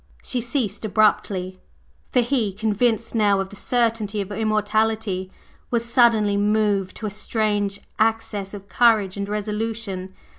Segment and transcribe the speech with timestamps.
[0.23, 1.59] …"She ceased abruptly,
[2.11, 5.29] for he, convinced now of the certainty of Immortality,
[5.69, 10.15] was suddenly moved to a strange access of courage and resolution.